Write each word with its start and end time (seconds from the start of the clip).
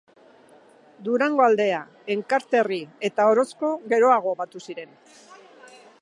Durangaldea, 1.07 1.81
Enkarterri 2.15 2.81
eta 3.11 3.27
Orozko 3.35 3.71
geroago 3.95 4.37
batu 4.41 4.67
ziren. 4.71 4.99